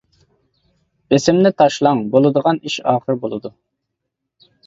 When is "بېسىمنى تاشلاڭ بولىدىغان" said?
1.13-2.61